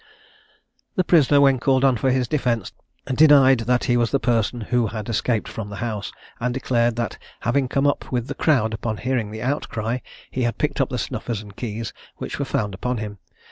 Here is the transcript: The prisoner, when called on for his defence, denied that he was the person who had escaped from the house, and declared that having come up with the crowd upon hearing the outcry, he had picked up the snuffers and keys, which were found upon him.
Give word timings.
The 0.95 1.03
prisoner, 1.03 1.39
when 1.39 1.59
called 1.59 1.83
on 1.85 1.95
for 1.95 2.09
his 2.09 2.27
defence, 2.27 2.71
denied 3.05 3.59
that 3.69 3.83
he 3.83 3.95
was 3.97 4.09
the 4.09 4.19
person 4.19 4.61
who 4.61 4.87
had 4.87 5.07
escaped 5.09 5.47
from 5.47 5.69
the 5.69 5.75
house, 5.75 6.11
and 6.39 6.51
declared 6.55 6.95
that 6.95 7.19
having 7.41 7.67
come 7.67 7.85
up 7.85 8.11
with 8.11 8.25
the 8.25 8.33
crowd 8.33 8.73
upon 8.73 8.97
hearing 8.97 9.29
the 9.29 9.43
outcry, 9.43 9.99
he 10.31 10.41
had 10.41 10.57
picked 10.57 10.81
up 10.81 10.89
the 10.89 10.97
snuffers 10.97 11.43
and 11.43 11.55
keys, 11.55 11.93
which 12.17 12.39
were 12.39 12.45
found 12.45 12.73
upon 12.73 12.97
him. 12.97 13.19